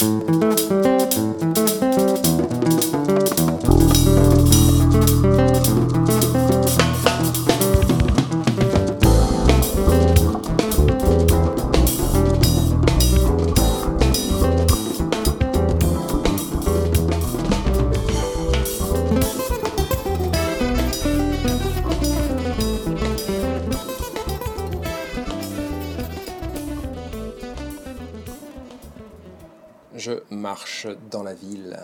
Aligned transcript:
Je 0.00 0.37
dans 31.10 31.22
la 31.22 31.34
ville. 31.34 31.78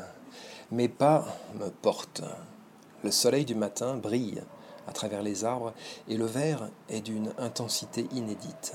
Mes 0.70 0.88
pas 0.88 1.26
me 1.60 1.68
portent. 1.68 2.22
Le 3.02 3.10
soleil 3.10 3.44
du 3.44 3.54
matin 3.54 3.96
brille 3.96 4.42
à 4.86 4.92
travers 4.92 5.22
les 5.22 5.44
arbres 5.44 5.74
et 6.08 6.16
le 6.16 6.24
vert 6.24 6.70
est 6.88 7.02
d'une 7.02 7.32
intensité 7.38 8.06
inédite. 8.12 8.72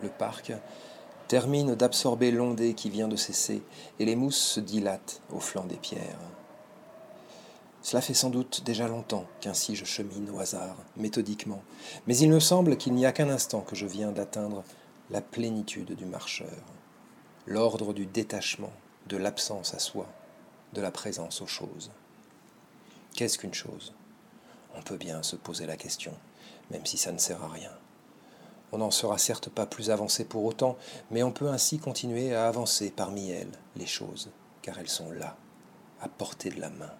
Le 0.00 0.08
parc 0.08 0.52
termine 1.26 1.74
d'absorber 1.74 2.30
l'ondée 2.30 2.74
qui 2.74 2.90
vient 2.90 3.08
de 3.08 3.16
cesser 3.16 3.62
et 3.98 4.04
les 4.04 4.16
mousses 4.16 4.36
se 4.36 4.60
dilatent 4.60 5.20
au 5.32 5.40
flanc 5.40 5.64
des 5.64 5.76
pierres. 5.76 6.18
Cela 7.82 8.00
fait 8.00 8.14
sans 8.14 8.30
doute 8.30 8.62
déjà 8.64 8.86
longtemps 8.86 9.26
qu'ainsi 9.40 9.74
je 9.74 9.84
chemine 9.84 10.30
au 10.30 10.38
hasard, 10.38 10.76
méthodiquement, 10.96 11.62
mais 12.06 12.16
il 12.16 12.30
me 12.30 12.40
semble 12.40 12.76
qu'il 12.76 12.94
n'y 12.94 13.06
a 13.06 13.12
qu'un 13.12 13.28
instant 13.28 13.60
que 13.60 13.76
je 13.76 13.86
viens 13.86 14.12
d'atteindre 14.12 14.62
la 15.10 15.20
plénitude 15.20 15.94
du 15.94 16.06
marcheur 16.06 16.48
l'ordre 17.46 17.92
du 17.92 18.06
détachement, 18.06 18.72
de 19.06 19.16
l'absence 19.16 19.74
à 19.74 19.78
soi, 19.78 20.06
de 20.72 20.80
la 20.80 20.90
présence 20.90 21.40
aux 21.40 21.46
choses. 21.46 21.90
Qu'est-ce 23.14 23.38
qu'une 23.38 23.54
chose? 23.54 23.92
On 24.76 24.82
peut 24.82 24.96
bien 24.96 25.22
se 25.22 25.36
poser 25.36 25.66
la 25.66 25.76
question, 25.76 26.12
même 26.70 26.86
si 26.86 26.96
ça 26.96 27.12
ne 27.12 27.18
sert 27.18 27.42
à 27.42 27.48
rien. 27.48 27.70
On 28.72 28.78
n'en 28.78 28.90
sera 28.90 29.18
certes 29.18 29.50
pas 29.50 29.66
plus 29.66 29.90
avancé 29.90 30.24
pour 30.24 30.44
autant, 30.44 30.76
mais 31.10 31.22
on 31.22 31.30
peut 31.30 31.48
ainsi 31.48 31.78
continuer 31.78 32.34
à 32.34 32.48
avancer 32.48 32.90
parmi 32.90 33.30
elles, 33.30 33.52
les 33.76 33.86
choses, 33.86 34.30
car 34.62 34.78
elles 34.78 34.88
sont 34.88 35.12
là, 35.12 35.36
à 36.00 36.08
portée 36.08 36.50
de 36.50 36.60
la 36.60 36.70
main. 36.70 36.92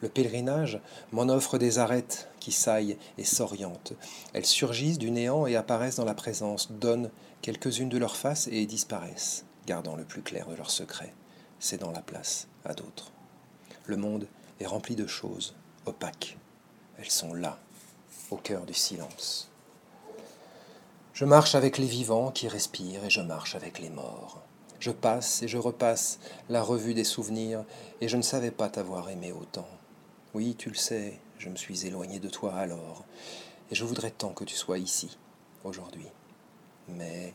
Le 0.00 0.08
pèlerinage 0.08 0.80
m'en 1.12 1.22
offre 1.22 1.58
des 1.58 1.78
arêtes 1.78 2.28
qui 2.38 2.52
saillent 2.52 2.98
et 3.16 3.24
s'orientent. 3.24 3.94
Elles 4.32 4.44
surgissent 4.44 4.98
du 4.98 5.10
néant 5.10 5.46
et 5.46 5.56
apparaissent 5.56 5.96
dans 5.96 6.04
la 6.04 6.14
présence, 6.14 6.70
donnent 6.70 7.10
quelques-unes 7.42 7.88
de 7.88 7.98
leurs 7.98 8.16
faces 8.16 8.48
et 8.48 8.66
disparaissent, 8.66 9.44
gardant 9.66 9.96
le 9.96 10.04
plus 10.04 10.22
clair 10.22 10.46
de 10.46 10.54
leurs 10.54 10.70
secrets, 10.70 11.14
cédant 11.58 11.90
la 11.90 12.02
place 12.02 12.48
à 12.64 12.74
d'autres. 12.74 13.12
Le 13.86 13.96
monde 13.96 14.26
est 14.60 14.66
rempli 14.66 14.96
de 14.96 15.06
choses 15.06 15.54
opaques. 15.86 16.36
Elles 16.98 17.10
sont 17.10 17.34
là, 17.34 17.58
au 18.30 18.36
cœur 18.36 18.66
du 18.66 18.74
silence. 18.74 19.50
Je 21.12 21.24
marche 21.24 21.54
avec 21.54 21.78
les 21.78 21.86
vivants 21.86 22.30
qui 22.30 22.48
respirent 22.48 23.04
et 23.04 23.10
je 23.10 23.20
marche 23.20 23.54
avec 23.54 23.78
les 23.78 23.90
morts. 23.90 24.42
Je 24.80 24.90
passe 24.90 25.42
et 25.42 25.48
je 25.48 25.58
repasse 25.58 26.18
la 26.48 26.62
revue 26.62 26.94
des 26.94 27.04
souvenirs 27.04 27.64
et 28.00 28.08
je 28.08 28.16
ne 28.16 28.22
savais 28.22 28.50
pas 28.50 28.68
t'avoir 28.68 29.08
aimé 29.08 29.32
autant. 29.32 29.68
Oui, 30.34 30.56
tu 30.58 30.68
le 30.68 30.74
sais, 30.74 31.20
je 31.38 31.48
me 31.48 31.56
suis 31.56 31.86
éloigné 31.86 32.18
de 32.18 32.28
toi 32.28 32.54
alors, 32.54 33.04
et 33.70 33.74
je 33.74 33.84
voudrais 33.84 34.10
tant 34.10 34.30
que 34.30 34.44
tu 34.44 34.56
sois 34.56 34.78
ici, 34.78 35.16
aujourd'hui. 35.62 36.08
Mais 36.88 37.34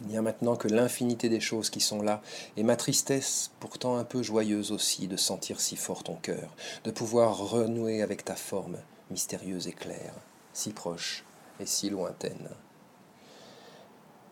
il 0.00 0.08
n'y 0.08 0.16
a 0.16 0.22
maintenant 0.22 0.56
que 0.56 0.68
l'infinité 0.68 1.28
des 1.28 1.40
choses 1.40 1.70
qui 1.70 1.80
sont 1.80 2.02
là, 2.02 2.20
et 2.56 2.62
ma 2.62 2.76
tristesse, 2.76 3.50
pourtant 3.60 3.96
un 3.96 4.04
peu 4.04 4.22
joyeuse 4.22 4.72
aussi, 4.72 5.08
de 5.08 5.16
sentir 5.16 5.60
si 5.60 5.76
fort 5.76 6.02
ton 6.02 6.16
cœur, 6.16 6.54
de 6.84 6.90
pouvoir 6.90 7.36
renouer 7.38 8.02
avec 8.02 8.24
ta 8.24 8.36
forme, 8.36 8.76
mystérieuse 9.10 9.68
et 9.68 9.72
claire, 9.72 10.14
si 10.52 10.70
proche 10.70 11.24
et 11.60 11.66
si 11.66 11.90
lointaine. 11.90 12.48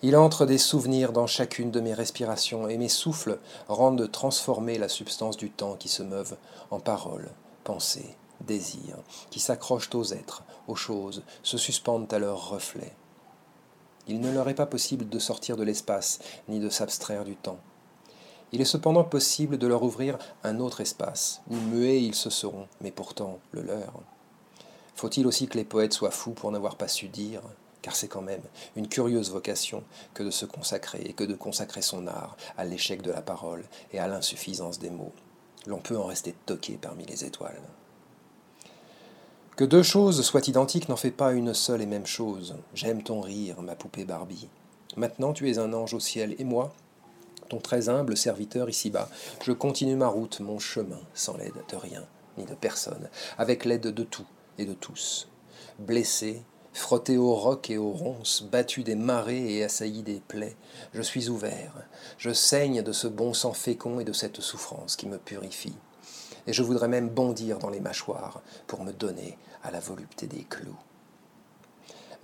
Il 0.03 0.17
entre 0.17 0.45
des 0.45 0.59
souvenirs 0.59 1.13
dans 1.13 1.27
chacune 1.27 1.71
de 1.71 1.81
mes 1.81 1.95
respirations, 1.95 2.69
et 2.69 2.77
mes 2.77 2.91
souffles 2.91 3.39
rendent 3.69 4.11
transformer 4.11 4.77
la 4.77 4.89
substance 4.89 5.37
du 5.39 5.51
temps 5.51 5.77
qui 5.77 5.89
se 5.89 6.03
meuvent 6.03 6.37
en 6.71 6.79
paroles, 6.79 7.31
pensées, 7.63 8.15
désirs, 8.43 8.99
qui 9.31 9.41
s'accrochent 9.41 9.95
aux 9.95 10.13
êtres, 10.13 10.43
aux 10.69 10.77
choses, 10.77 11.23
se 11.43 11.57
suspendent 11.57 12.13
à 12.13 12.19
leurs 12.19 12.51
reflets. 12.51 12.93
Il 14.07 14.21
ne 14.21 14.33
leur 14.33 14.49
est 14.49 14.55
pas 14.55 14.67
possible 14.67 15.09
de 15.09 15.19
sortir 15.19 15.57
de 15.57 15.63
l'espace, 15.63 16.19
ni 16.49 16.61
de 16.61 16.69
s'abstraire 16.69 17.25
du 17.25 17.37
temps. 17.37 17.59
Il 18.53 18.61
est 18.61 18.67
cependant 18.67 19.05
possible 19.05 19.59
de 19.59 19.67
leur 19.67 19.83
ouvrir 19.83 20.19
un 20.45 20.61
autre 20.61 20.81
espace. 20.81 21.43
Muets 21.49 22.03
ils 22.03 22.15
se 22.15 22.31
seront, 22.31 22.69
mais 22.81 22.91
pourtant 22.91 23.39
le 23.53 23.63
leur. 23.63 24.01
Faut-il 24.95 25.27
aussi 25.27 25.49
que 25.49 25.59
les 25.59 25.65
poètes 25.65 25.93
soient 25.93 26.11
fous 26.11 26.33
pour 26.33 26.53
n'avoir 26.53 26.77
pas 26.77 26.89
su 26.89 27.09
dire? 27.09 27.43
Car 27.83 27.97
c'est 27.97 28.09
quand 28.09 28.23
même 28.23 28.43
une 28.77 28.89
curieuse 28.89 29.31
vocation 29.31 29.83
que 30.15 30.23
de 30.23 30.31
se 30.31 30.47
consacrer 30.47 31.03
et 31.05 31.13
que 31.13 31.25
de 31.25 31.35
consacrer 31.35 31.83
son 31.83 32.07
art 32.07 32.37
à 32.57 32.65
l'échec 32.65 33.03
de 33.03 33.11
la 33.11 33.23
parole 33.23 33.65
et 33.93 33.99
à 33.99 34.07
l'insuffisance 34.07 34.79
des 34.79 34.91
mots 34.91 35.13
l'on 35.67 35.79
peut 35.79 35.99
en 35.99 36.07
rester 36.07 36.35
toqué 36.47 36.79
parmi 36.81 37.05
les 37.07 37.25
étoiles. 37.25 37.61
Que 39.57 39.65
deux 39.65 39.85
choses 39.85 40.21
soient 40.23 40.49
identiques 40.49 40.89
n'en 40.89 40.97
fait 40.97 41.13
pas 41.13 41.33
une 41.33 41.55
seule 41.55 41.81
et 41.81 41.87
même 41.87 42.07
chose. 42.07 42.57
J'aime 42.75 43.05
ton 43.05 43.21
rire, 43.21 43.63
ma 43.63 43.77
poupée 43.77 44.05
Barbie. 44.05 44.49
Maintenant 44.97 45.33
tu 45.33 45.49
es 45.49 45.59
un 45.59 45.73
ange 45.73 45.95
au 45.95 46.01
ciel, 46.01 46.35
et 46.41 46.45
moi, 46.45 46.73
ton 47.49 47.59
très 47.59 47.89
humble 47.89 48.17
serviteur 48.17 48.69
ici-bas, 48.69 49.09
je 49.45 49.53
continue 49.53 49.95
ma 49.95 50.09
route, 50.09 50.41
mon 50.41 50.59
chemin, 50.59 50.99
sans 51.15 51.37
l'aide 51.37 51.53
de 51.71 51.77
rien, 51.77 52.05
ni 52.37 52.47
de 52.47 52.55
personne, 52.55 53.09
avec 53.39 53.65
l'aide 53.65 53.83
de 53.83 54.03
tout 54.03 54.27
et 54.59 54.65
de 54.65 54.75
tous. 54.75 55.29
Blessé, 55.79 56.43
frotté 56.73 57.17
aux 57.17 57.35
rocs 57.37 57.71
et 57.71 57.79
aux 57.79 57.93
ronces, 57.93 58.43
battu 58.51 58.83
des 58.83 58.97
marées 58.97 59.55
et 59.55 59.63
assailli 59.63 60.03
des 60.03 60.21
plaies, 60.27 60.57
je 60.93 61.03
suis 61.03 61.29
ouvert, 61.29 61.75
je 62.19 62.33
saigne 62.33 62.83
de 62.83 62.93
ce 62.93 63.07
bon 63.07 63.33
sang 63.33 63.53
fécond 63.53 64.01
et 64.01 64.05
de 64.05 64.13
cette 64.13 64.41
souffrance 64.41 64.97
qui 64.97 65.07
me 65.07 65.19
purifie. 65.19 65.75
Et 66.47 66.53
je 66.53 66.63
voudrais 66.63 66.89
même 66.89 67.09
bondir 67.09 67.59
dans 67.59 67.71
les 67.71 67.81
mâchoires 67.81 68.43
pour 68.67 68.85
me 68.85 68.93
donner 68.93 69.39
à 69.63 69.71
la 69.71 69.81
volupté 69.81 70.27
des 70.27 70.45
clous. 70.45 70.79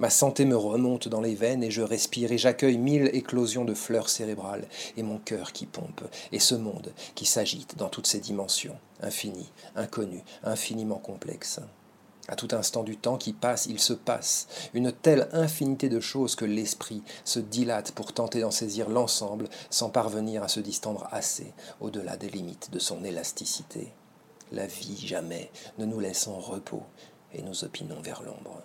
Ma 0.00 0.08
santé 0.08 0.46
me 0.46 0.56
remonte 0.56 1.08
dans 1.08 1.20
les 1.20 1.34
veines 1.34 1.62
et 1.62 1.70
je 1.70 1.82
respire 1.82 2.32
et 2.32 2.38
j'accueille 2.38 2.78
mille 2.78 3.10
éclosions 3.12 3.66
de 3.66 3.74
fleurs 3.74 4.08
cérébrales 4.08 4.66
et 4.96 5.02
mon 5.02 5.18
cœur 5.18 5.52
qui 5.52 5.66
pompe 5.66 6.00
et 6.32 6.38
ce 6.38 6.54
monde 6.54 6.94
qui 7.14 7.26
s'agite 7.26 7.76
dans 7.76 7.90
toutes 7.90 8.06
ses 8.06 8.20
dimensions, 8.20 8.78
infinies, 9.02 9.52
inconnues, 9.76 10.24
infiniment 10.42 10.96
complexes. 10.96 11.60
À 12.28 12.34
tout 12.36 12.48
instant 12.52 12.82
du 12.82 12.96
temps 12.96 13.18
qui 13.18 13.34
passe, 13.34 13.66
il 13.66 13.78
se 13.78 13.92
passe 13.92 14.48
une 14.72 14.90
telle 14.90 15.28
infinité 15.32 15.90
de 15.90 16.00
choses 16.00 16.34
que 16.34 16.46
l'esprit 16.46 17.02
se 17.26 17.38
dilate 17.38 17.92
pour 17.92 18.14
tenter 18.14 18.40
d'en 18.40 18.50
saisir 18.50 18.88
l'ensemble 18.88 19.50
sans 19.68 19.90
parvenir 19.90 20.42
à 20.42 20.48
se 20.48 20.60
distendre 20.60 21.08
assez 21.12 21.52
au-delà 21.78 22.16
des 22.16 22.30
limites 22.30 22.70
de 22.70 22.78
son 22.78 23.04
élasticité. 23.04 23.92
La 24.52 24.66
vie 24.66 25.06
jamais 25.06 25.50
ne 25.78 25.84
nous 25.84 26.00
laisse 26.00 26.26
en 26.26 26.38
repos 26.38 26.82
et 27.32 27.42
nous 27.42 27.64
opinons 27.64 28.00
vers 28.00 28.22
l'ombre. 28.22 28.62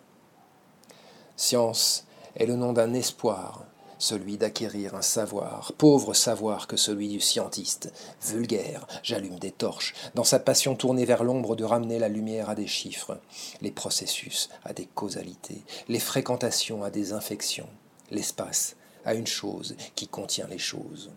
Science 1.35 2.06
est 2.35 2.46
le 2.46 2.56
nom 2.56 2.73
d'un 2.73 2.94
espoir 2.94 3.66
celui 3.97 4.38
d'acquérir 4.38 4.96
un 4.96 5.01
savoir, 5.01 5.73
pauvre 5.73 6.13
savoir 6.13 6.68
que 6.68 6.78
celui 6.78 7.07
du 7.07 7.19
scientiste, 7.19 7.94
vulgaire, 8.23 8.88
j'allume 9.03 9.40
des 9.40 9.51
torches, 9.51 9.94
dans 10.16 10.23
sa 10.23 10.40
passion 10.40 10.75
tournée 10.75 11.06
vers 11.06 11.23
l'ombre 11.23 11.56
de 11.56 11.63
ramener 11.63 12.00
la 12.00 12.09
lumière 12.09 12.50
à 12.50 12.56
des 12.56 12.67
chiffres, 12.67 13.19
les 13.62 13.72
processus 13.72 14.50
à 14.63 14.73
des 14.73 14.85
causalités, 14.85 15.63
les 15.88 16.00
fréquentations 16.00 16.84
à 16.84 16.90
des 16.90 17.13
infections, 17.13 17.69
l'espace 18.12 18.75
à 19.06 19.13
une 19.13 19.28
chose 19.28 19.75
qui 19.96 20.07
contient 20.07 20.47
les 20.47 20.57
choses. 20.57 21.12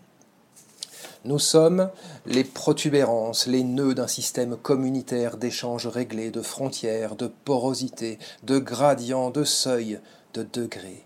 Nous 1.25 1.39
sommes 1.39 1.89
les 2.25 2.45
protubérances, 2.45 3.45
les 3.45 3.63
nœuds 3.63 3.93
d'un 3.93 4.07
système 4.07 4.55
communautaire 4.55 5.35
d'échanges 5.35 5.87
réglés, 5.87 6.31
de 6.31 6.41
frontières, 6.41 7.15
de 7.15 7.27
porosité, 7.27 8.19
de 8.43 8.57
gradients, 8.57 9.29
de 9.29 9.43
seuils, 9.43 9.99
de 10.33 10.43
degrés 10.43 11.05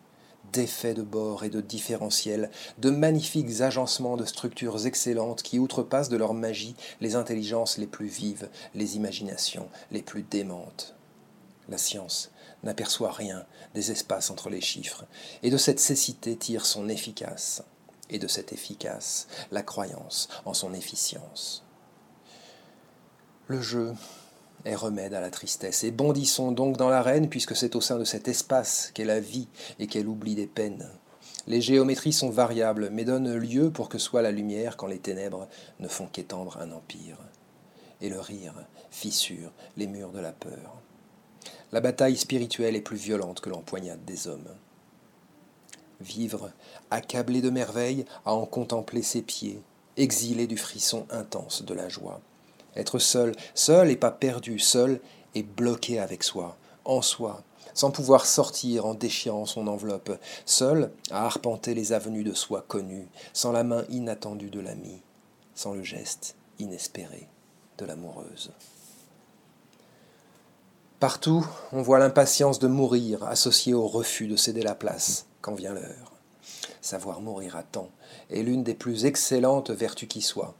d'effets 0.53 0.93
de 0.93 1.01
bord 1.01 1.43
et 1.43 1.49
de 1.49 1.59
différentiels, 1.59 2.51
de 2.77 2.91
magnifiques 2.91 3.61
agencements 3.61 4.17
de 4.17 4.23
structures 4.23 4.85
excellentes 4.85 5.41
qui 5.41 5.59
outrepassent 5.59 6.09
de 6.09 6.17
leur 6.17 6.33
magie 6.33 6.75
les 7.01 7.15
intelligences 7.15 7.77
les 7.77 7.87
plus 7.87 8.07
vives, 8.07 8.49
les 8.75 8.95
imaginations 8.95 9.67
les 9.91 10.03
plus 10.03 10.21
démentes. 10.21 10.95
La 11.69 11.77
science 11.77 12.31
n'aperçoit 12.63 13.11
rien 13.11 13.45
des 13.73 13.91
espaces 13.91 14.29
entre 14.29 14.49
les 14.49 14.61
chiffres, 14.61 15.05
et 15.41 15.49
de 15.49 15.57
cette 15.57 15.79
cécité 15.79 16.35
tire 16.35 16.65
son 16.65 16.87
efficace, 16.87 17.63
et 18.09 18.19
de 18.19 18.27
cette 18.27 18.53
efficace 18.53 19.27
la 19.51 19.63
croyance 19.63 20.27
en 20.45 20.53
son 20.53 20.73
efficience. 20.73 21.63
Le 23.47 23.61
jeu 23.61 23.93
est 24.65 24.75
remède 24.75 25.13
à 25.13 25.21
la 25.21 25.29
tristesse. 25.29 25.83
Et 25.83 25.91
bondissons 25.91 26.51
donc 26.51 26.77
dans 26.77 26.89
l'arène, 26.89 27.29
puisque 27.29 27.55
c'est 27.55 27.75
au 27.75 27.81
sein 27.81 27.99
de 27.99 28.05
cet 28.05 28.27
espace 28.27 28.91
qu'est 28.93 29.05
la 29.05 29.19
vie 29.19 29.47
et 29.79 29.87
qu'elle 29.87 30.07
oublie 30.07 30.35
des 30.35 30.47
peines. 30.47 30.89
Les 31.47 31.61
géométries 31.61 32.13
sont 32.13 32.29
variables, 32.29 32.89
mais 32.89 33.03
donnent 33.03 33.35
lieu 33.35 33.69
pour 33.69 33.89
que 33.89 33.97
soit 33.97 34.21
la 34.21 34.31
lumière 34.31 34.77
quand 34.77 34.87
les 34.87 34.99
ténèbres 34.99 35.47
ne 35.79 35.87
font 35.87 36.07
qu'étendre 36.07 36.57
un 36.59 36.71
empire. 36.71 37.17
Et 38.01 38.09
le 38.09 38.19
rire 38.19 38.53
fissure 38.91 39.51
les 39.75 39.87
murs 39.87 40.11
de 40.11 40.19
la 40.19 40.31
peur. 40.31 40.81
La 41.71 41.81
bataille 41.81 42.17
spirituelle 42.17 42.75
est 42.75 42.81
plus 42.81 42.97
violente 42.97 43.41
que 43.41 43.49
l'empoignade 43.49 44.05
des 44.05 44.27
hommes. 44.27 44.47
Vivre, 46.03 46.51
accablé 46.91 47.41
de 47.41 47.49
merveilles, 47.49 48.05
à 48.25 48.33
en 48.33 48.45
contempler 48.45 49.01
ses 49.01 49.21
pieds, 49.21 49.61
exilé 49.95 50.47
du 50.47 50.57
frisson 50.57 51.05
intense 51.09 51.63
de 51.63 51.73
la 51.73 51.87
joie. 51.87 52.19
Être 52.75 52.99
seul, 52.99 53.33
seul 53.55 53.89
et 53.89 53.95
pas 53.95 54.11
perdu, 54.11 54.59
seul 54.59 54.99
et 55.33 55.43
bloqué 55.43 55.99
avec 55.99 56.23
soi, 56.23 56.57
en 56.83 57.01
soi, 57.01 57.41
sans 57.73 57.89
pouvoir 57.89 58.25
sortir 58.25 58.85
en 58.85 58.95
déchirant 58.95 59.45
son 59.45 59.67
enveloppe, 59.67 60.19
seul 60.45 60.91
à 61.09 61.25
arpenter 61.25 61.73
les 61.73 61.93
avenues 61.93 62.25
de 62.25 62.33
soi 62.33 62.65
connues, 62.67 63.07
sans 63.31 63.53
la 63.53 63.63
main 63.63 63.85
inattendue 63.89 64.49
de 64.49 64.59
l'ami, 64.59 65.01
sans 65.55 65.73
le 65.73 65.83
geste 65.83 66.35
inespéré 66.59 67.29
de 67.77 67.85
l'amoureuse. 67.85 68.51
Partout, 70.99 71.45
on 71.71 71.81
voit 71.81 71.99
l'impatience 71.99 72.59
de 72.59 72.67
mourir 72.67 73.23
associée 73.23 73.73
au 73.73 73.87
refus 73.87 74.27
de 74.27 74.35
céder 74.35 74.63
la 74.63 74.75
place 74.75 75.25
quand 75.43 75.53
vient 75.53 75.73
l'heure. 75.73 76.13
Savoir 76.81 77.21
mourir 77.21 77.55
à 77.55 77.63
temps 77.63 77.91
est 78.31 78.41
l'une 78.41 78.63
des 78.63 78.73
plus 78.73 79.05
excellentes 79.05 79.69
vertus 79.69 80.09
qui 80.09 80.21
soient, 80.21 80.55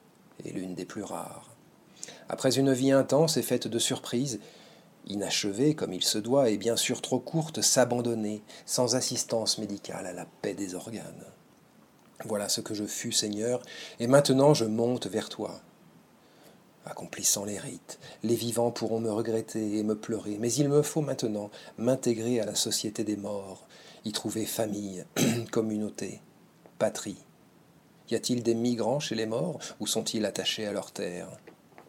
et 0.45 0.51
l'une 0.51 0.75
des 0.75 0.85
plus 0.85 1.03
rares. 1.03 1.49
Après 2.29 2.57
une 2.57 2.73
vie 2.73 2.91
intense 2.91 3.37
et 3.37 3.41
faite 3.41 3.67
de 3.67 3.79
surprises, 3.79 4.39
inachevée 5.07 5.73
comme 5.73 5.93
il 5.93 6.03
se 6.03 6.17
doit 6.17 6.49
et 6.49 6.57
bien 6.57 6.75
sûr 6.75 7.01
trop 7.01 7.19
courte, 7.19 7.61
s'abandonner 7.61 8.43
sans 8.65 8.95
assistance 8.95 9.57
médicale 9.57 10.05
à 10.05 10.13
la 10.13 10.25
paix 10.41 10.53
des 10.53 10.75
organes. 10.75 11.25
Voilà 12.25 12.49
ce 12.49 12.61
que 12.61 12.73
je 12.73 12.85
fus, 12.85 13.13
Seigneur, 13.13 13.61
et 13.99 14.07
maintenant 14.07 14.53
je 14.53 14.65
monte 14.65 15.07
vers 15.07 15.29
toi. 15.29 15.61
Accomplissant 16.85 17.45
les 17.45 17.57
rites, 17.57 17.99
les 18.23 18.35
vivants 18.35 18.71
pourront 18.71 18.99
me 18.99 19.11
regretter 19.11 19.77
et 19.77 19.83
me 19.83 19.95
pleurer, 19.95 20.37
mais 20.39 20.51
il 20.51 20.67
me 20.67 20.81
faut 20.81 21.01
maintenant 21.01 21.49
m'intégrer 21.77 22.41
à 22.41 22.45
la 22.45 22.55
société 22.55 23.05
des 23.05 23.15
morts, 23.15 23.65
y 24.05 24.11
trouver 24.11 24.45
famille, 24.45 25.05
communauté, 25.51 26.21
patrie. 26.79 27.17
Y 28.09 28.15
a-t-il 28.15 28.43
des 28.43 28.55
migrants 28.55 28.99
chez 28.99 29.15
les 29.15 29.25
morts 29.25 29.59
ou 29.79 29.87
sont-ils 29.87 30.25
attachés 30.25 30.65
à 30.65 30.73
leur 30.73 30.91
terre? 30.91 31.27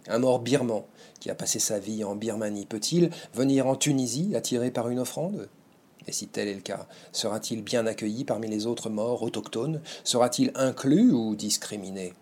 Un 0.06 0.18
mort 0.18 0.38
birman 0.38 0.82
qui 1.18 1.30
a 1.30 1.34
passé 1.34 1.58
sa 1.58 1.78
vie 1.78 2.04
en 2.04 2.14
Birmanie 2.14 2.66
peut-il 2.66 3.10
venir 3.32 3.66
en 3.66 3.76
Tunisie 3.76 4.36
attiré 4.36 4.70
par 4.70 4.88
une 4.88 4.98
offrande? 4.98 5.48
Et 6.06 6.12
si 6.12 6.28
tel 6.28 6.48
est 6.48 6.54
le 6.54 6.60
cas, 6.60 6.86
sera-t-il 7.12 7.62
bien 7.62 7.86
accueilli 7.86 8.24
parmi 8.24 8.48
les 8.48 8.66
autres 8.66 8.90
morts 8.90 9.22
autochtones? 9.22 9.80
Sera-t-il 10.04 10.52
inclus 10.54 11.10
ou 11.12 11.34
discriminé? 11.34 12.12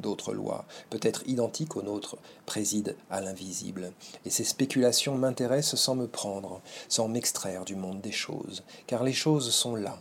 D'autres 0.00 0.32
lois, 0.32 0.64
peut-être 0.90 1.22
identiques 1.26 1.76
aux 1.76 1.82
nôtres, 1.82 2.16
président 2.46 2.92
à 3.10 3.20
l'invisible, 3.20 3.92
et 4.24 4.30
ces 4.30 4.44
spéculations 4.44 5.16
m'intéressent 5.16 5.80
sans 5.80 5.94
me 5.94 6.06
prendre, 6.06 6.60
sans 6.88 7.08
m'extraire 7.08 7.64
du 7.64 7.76
monde 7.76 8.00
des 8.00 8.12
choses, 8.12 8.62
car 8.86 9.04
les 9.04 9.12
choses 9.12 9.50
sont 9.50 9.76
là. 9.76 9.98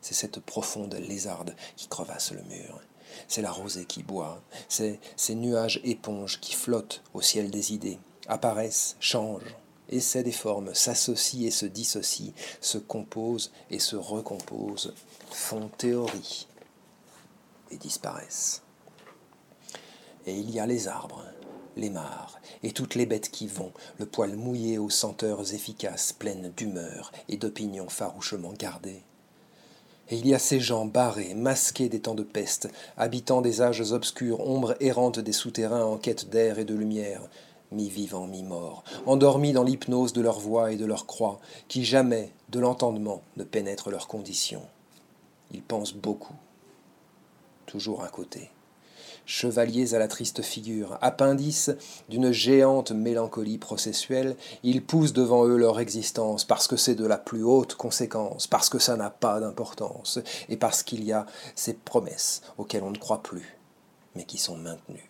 C'est 0.00 0.14
cette 0.14 0.40
profonde 0.40 0.94
lézarde 0.94 1.54
qui 1.76 1.86
crevasse 1.86 2.32
le 2.32 2.42
mur. 2.42 2.80
C'est 3.28 3.42
la 3.42 3.52
rosée 3.52 3.84
qui 3.84 4.02
boit, 4.02 4.42
c'est 4.68 4.98
ces 5.16 5.34
nuages 5.34 5.80
éponges 5.84 6.40
qui 6.40 6.54
flottent 6.54 7.02
au 7.14 7.20
ciel 7.20 7.50
des 7.50 7.72
idées, 7.72 7.98
apparaissent, 8.26 8.96
changent, 9.00 9.54
essaient 9.88 10.22
des 10.22 10.32
formes, 10.32 10.74
s'associent 10.74 11.46
et 11.46 11.50
se 11.50 11.66
dissocient, 11.66 12.32
se 12.60 12.78
composent 12.78 13.52
et 13.70 13.78
se 13.78 13.96
recomposent, 13.96 14.94
font 15.30 15.68
théorie 15.76 16.46
et 17.70 17.76
disparaissent. 17.76 18.61
Et 20.26 20.36
il 20.36 20.50
y 20.50 20.60
a 20.60 20.66
les 20.66 20.86
arbres, 20.86 21.24
les 21.76 21.90
mares, 21.90 22.38
et 22.62 22.72
toutes 22.72 22.94
les 22.94 23.06
bêtes 23.06 23.30
qui 23.30 23.46
vont, 23.46 23.72
le 23.98 24.06
poil 24.06 24.36
mouillé 24.36 24.78
aux 24.78 24.90
senteurs 24.90 25.52
efficaces, 25.54 26.12
pleines 26.12 26.52
d'humeur 26.56 27.10
et 27.28 27.36
d'opinions 27.36 27.88
farouchement 27.88 28.52
gardées. 28.52 29.02
Et 30.10 30.16
il 30.16 30.26
y 30.26 30.34
a 30.34 30.38
ces 30.38 30.60
gens 30.60 30.84
barrés, 30.84 31.34
masqués 31.34 31.88
des 31.88 32.00
temps 32.00 32.14
de 32.14 32.22
peste, 32.22 32.68
habitant 32.96 33.40
des 33.40 33.62
âges 33.62 33.92
obscurs, 33.92 34.46
ombres 34.46 34.76
errantes 34.80 35.18
des 35.18 35.32
souterrains 35.32 35.84
en 35.84 35.96
quête 35.96 36.28
d'air 36.28 36.58
et 36.58 36.64
de 36.64 36.74
lumière, 36.74 37.22
mi-vivants, 37.72 38.26
mi-morts, 38.26 38.84
endormis 39.06 39.52
dans 39.52 39.64
l'hypnose 39.64 40.12
de 40.12 40.20
leur 40.20 40.38
voix 40.38 40.72
et 40.72 40.76
de 40.76 40.84
leur 40.84 41.06
croix, 41.06 41.40
qui 41.66 41.84
jamais, 41.84 42.30
de 42.50 42.60
l'entendement, 42.60 43.22
ne 43.36 43.44
pénètrent 43.44 43.90
leurs 43.90 44.08
conditions. 44.08 44.66
Ils 45.50 45.62
pensent 45.62 45.94
beaucoup, 45.94 46.36
toujours 47.66 48.04
à 48.04 48.08
côté 48.08 48.50
chevaliers 49.26 49.94
à 49.94 49.98
la 49.98 50.08
triste 50.08 50.42
figure, 50.42 50.98
appendices 51.00 51.70
d'une 52.08 52.32
géante 52.32 52.92
mélancolie 52.92 53.58
processuelle, 53.58 54.36
ils 54.62 54.84
poussent 54.84 55.12
devant 55.12 55.46
eux 55.46 55.56
leur 55.56 55.80
existence 55.80 56.44
parce 56.44 56.68
que 56.68 56.76
c'est 56.76 56.94
de 56.94 57.06
la 57.06 57.18
plus 57.18 57.42
haute 57.42 57.74
conséquence, 57.74 58.46
parce 58.46 58.68
que 58.68 58.78
ça 58.78 58.96
n'a 58.96 59.10
pas 59.10 59.40
d'importance, 59.40 60.18
et 60.48 60.56
parce 60.56 60.82
qu'il 60.82 61.04
y 61.04 61.12
a 61.12 61.26
ces 61.54 61.74
promesses 61.74 62.42
auxquelles 62.58 62.82
on 62.84 62.90
ne 62.90 62.98
croit 62.98 63.22
plus, 63.22 63.58
mais 64.14 64.24
qui 64.24 64.38
sont 64.38 64.56
maintenues. 64.56 65.08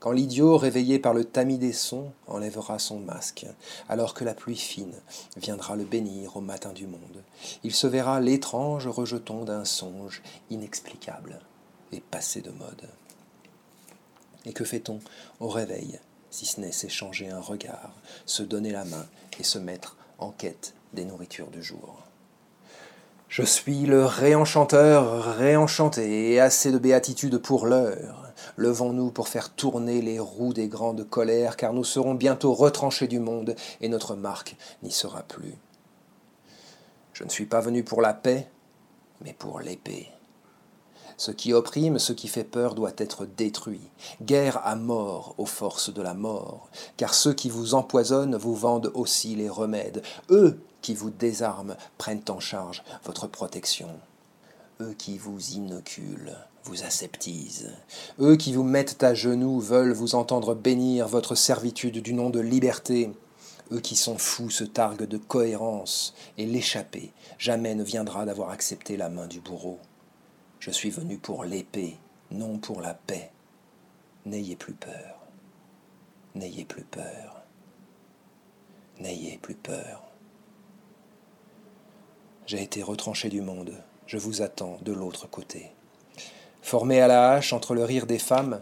Quand 0.00 0.12
l'idiot, 0.12 0.56
réveillé 0.56 0.98
par 0.98 1.12
le 1.12 1.24
tamis 1.24 1.58
des 1.58 1.74
sons, 1.74 2.10
enlèvera 2.26 2.78
son 2.78 2.98
masque, 2.98 3.44
alors 3.86 4.14
que 4.14 4.24
la 4.24 4.32
pluie 4.32 4.56
fine 4.56 4.94
viendra 5.36 5.76
le 5.76 5.84
bénir 5.84 6.38
au 6.38 6.40
matin 6.40 6.72
du 6.72 6.86
monde, 6.86 7.22
il 7.64 7.74
se 7.74 7.86
verra 7.86 8.18
l'étrange 8.18 8.88
rejeton 8.88 9.44
d'un 9.44 9.66
songe 9.66 10.22
inexplicable 10.48 11.40
et 11.92 12.00
passé 12.00 12.40
de 12.40 12.50
mode. 12.50 12.88
Et 14.44 14.52
que 14.52 14.64
fait-on 14.64 15.00
au 15.38 15.48
réveil, 15.48 15.98
si 16.30 16.46
ce 16.46 16.60
n'est 16.60 16.72
s'échanger 16.72 17.28
un 17.28 17.40
regard, 17.40 17.92
se 18.26 18.42
donner 18.42 18.70
la 18.70 18.84
main 18.84 19.06
et 19.38 19.44
se 19.44 19.58
mettre 19.58 19.96
en 20.18 20.30
quête 20.30 20.74
des 20.92 21.04
nourritures 21.04 21.50
du 21.50 21.62
jour? 21.62 21.98
Je 23.28 23.42
suis 23.44 23.86
le 23.86 24.04
réenchanteur 24.04 25.36
réenchanté 25.36 26.32
et 26.32 26.40
assez 26.40 26.72
de 26.72 26.78
béatitude 26.78 27.38
pour 27.38 27.66
l'heure. 27.66 28.32
Levons-nous 28.56 29.12
pour 29.12 29.28
faire 29.28 29.54
tourner 29.54 30.02
les 30.02 30.18
roues 30.18 30.52
des 30.52 30.66
grandes 30.66 31.08
colères, 31.08 31.56
car 31.56 31.72
nous 31.72 31.84
serons 31.84 32.14
bientôt 32.14 32.54
retranchés 32.54 33.06
du 33.06 33.20
monde 33.20 33.54
et 33.80 33.88
notre 33.88 34.16
marque 34.16 34.56
n'y 34.82 34.90
sera 34.90 35.22
plus. 35.22 35.54
Je 37.12 37.22
ne 37.22 37.28
suis 37.28 37.46
pas 37.46 37.60
venu 37.60 37.84
pour 37.84 38.02
la 38.02 38.14
paix, 38.14 38.48
mais 39.20 39.32
pour 39.32 39.60
l'épée. 39.60 40.08
Ce 41.20 41.32
qui 41.32 41.52
opprime, 41.52 41.98
ce 41.98 42.14
qui 42.14 42.28
fait 42.28 42.44
peur 42.44 42.74
doit 42.74 42.94
être 42.96 43.26
détruit. 43.26 43.90
Guerre 44.22 44.66
à 44.66 44.74
mort 44.74 45.34
aux 45.36 45.44
forces 45.44 45.92
de 45.92 46.00
la 46.00 46.14
mort, 46.14 46.70
car 46.96 47.12
ceux 47.12 47.34
qui 47.34 47.50
vous 47.50 47.74
empoisonnent 47.74 48.36
vous 48.36 48.54
vendent 48.54 48.90
aussi 48.94 49.34
les 49.36 49.50
remèdes. 49.50 50.02
Eux 50.30 50.58
qui 50.80 50.94
vous 50.94 51.10
désarment 51.10 51.76
prennent 51.98 52.24
en 52.30 52.40
charge 52.40 52.82
votre 53.04 53.26
protection. 53.26 53.90
Eux 54.80 54.94
qui 54.96 55.18
vous 55.18 55.38
inoculent 55.50 56.38
vous 56.64 56.84
aseptisent. 56.84 57.70
Eux 58.18 58.36
qui 58.36 58.54
vous 58.54 58.62
mettent 58.62 59.02
à 59.02 59.12
genoux 59.12 59.60
veulent 59.60 59.92
vous 59.92 60.14
entendre 60.14 60.54
bénir 60.54 61.06
votre 61.06 61.34
servitude 61.34 62.00
du 62.00 62.14
nom 62.14 62.30
de 62.30 62.40
liberté. 62.40 63.12
Eux 63.72 63.80
qui 63.80 63.94
sont 63.94 64.16
fous 64.16 64.48
se 64.48 64.64
targuent 64.64 65.06
de 65.06 65.18
cohérence, 65.18 66.14
et 66.38 66.46
l'échappée 66.46 67.12
jamais 67.36 67.74
ne 67.74 67.84
viendra 67.84 68.24
d'avoir 68.24 68.48
accepté 68.48 68.96
la 68.96 69.10
main 69.10 69.26
du 69.26 69.40
bourreau. 69.40 69.78
Je 70.60 70.70
suis 70.70 70.90
venu 70.90 71.16
pour 71.16 71.44
l'épée, 71.44 71.96
non 72.30 72.58
pour 72.58 72.82
la 72.82 72.92
paix. 72.92 73.30
N'ayez 74.26 74.56
plus 74.56 74.74
peur. 74.74 75.16
N'ayez 76.34 76.66
plus 76.66 76.84
peur. 76.84 77.40
N'ayez 78.98 79.38
plus 79.38 79.54
peur. 79.54 80.02
J'ai 82.44 82.62
été 82.62 82.82
retranché 82.82 83.30
du 83.30 83.40
monde. 83.40 83.72
Je 84.06 84.18
vous 84.18 84.42
attends 84.42 84.76
de 84.82 84.92
l'autre 84.92 85.26
côté. 85.26 85.70
Formé 86.60 87.00
à 87.00 87.06
la 87.06 87.30
hache 87.30 87.54
entre 87.54 87.74
le 87.74 87.84
rire 87.84 88.06
des 88.06 88.18
femmes 88.18 88.60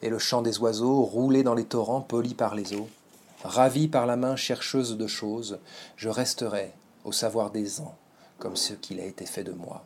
et 0.00 0.08
le 0.08 0.18
chant 0.18 0.40
des 0.40 0.58
oiseaux, 0.60 1.02
roulé 1.02 1.42
dans 1.42 1.54
les 1.54 1.66
torrents 1.66 2.00
polis 2.00 2.32
par 2.32 2.54
les 2.54 2.72
eaux, 2.72 2.88
ravi 3.44 3.86
par 3.86 4.06
la 4.06 4.16
main 4.16 4.36
chercheuse 4.36 4.96
de 4.96 5.06
choses, 5.06 5.58
je 5.96 6.08
resterai 6.08 6.72
au 7.04 7.12
savoir 7.12 7.50
des 7.50 7.82
ans, 7.82 7.98
comme 8.38 8.56
ce 8.56 8.72
qu'il 8.72 8.98
a 8.98 9.04
été 9.04 9.26
fait 9.26 9.44
de 9.44 9.52
moi 9.52 9.84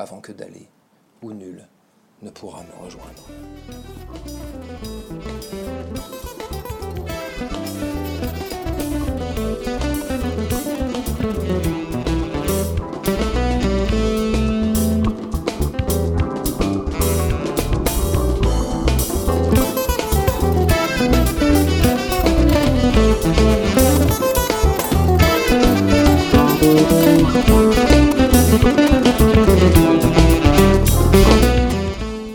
avant 0.00 0.20
que 0.20 0.32
d'aller 0.32 0.66
où 1.20 1.32
nul 1.32 1.68
ne 2.22 2.30
pourra 2.30 2.62
me 2.62 2.72
rejoindre. 2.82 3.28